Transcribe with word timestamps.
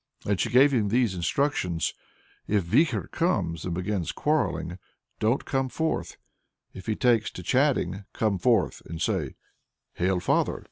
And 0.25 0.39
she 0.39 0.49
gave 0.49 0.71
him 0.73 0.87
these 0.89 1.13
instructions. 1.13 1.93
"If 2.47 2.63
Vikhor 2.63 3.11
comes, 3.11 3.65
and 3.65 3.75
begins 3.75 4.11
quarrelling, 4.11 4.79
don't 5.19 5.45
come 5.45 5.69
forth, 5.69 6.17
but 6.73 6.79
if 6.79 6.87
he 6.87 6.95
takes 6.95 7.29
to 7.33 7.43
chatting, 7.43 8.05
come 8.11 8.39
forth 8.39 8.81
and 8.87 8.99
say, 8.99 9.35
'Hail 9.93 10.19
father!' 10.19 10.59